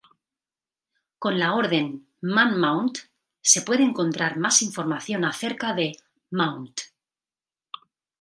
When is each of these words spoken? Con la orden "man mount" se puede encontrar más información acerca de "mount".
Con 1.23 1.37
la 1.41 1.49
orden 1.57 1.89
"man 2.35 2.57
mount" 2.59 2.97
se 3.39 3.61
puede 3.61 3.83
encontrar 3.83 4.39
más 4.39 4.63
información 4.63 5.23
acerca 5.25 5.75
de 5.75 5.95
"mount". 6.31 6.79